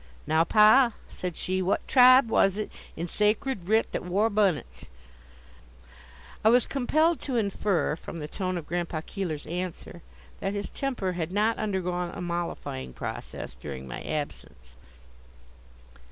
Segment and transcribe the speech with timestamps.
[0.25, 4.85] "Now, pa," said she; "what tribe was it in sacred writ that wore bunnits?"
[6.43, 10.01] I was compelled to infer from the tone of Grandpa Keeler's answer
[10.39, 14.73] that his temper had not undergone a mollifying process during my absence.